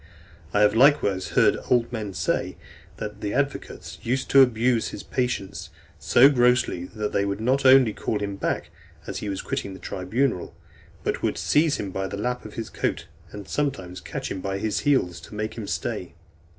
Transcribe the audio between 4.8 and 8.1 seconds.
his patience so grossly, that they would not only (307)